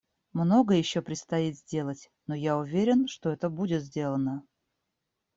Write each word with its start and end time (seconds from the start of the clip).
Многое 0.33 0.79
еще 0.79 1.03
предстоит 1.03 1.57
сделать, 1.59 2.09
но 2.25 2.33
я 2.33 2.57
уверен, 2.57 3.07
что 3.07 3.29
это 3.29 3.51
будет 3.51 3.83
сделано. 3.83 4.43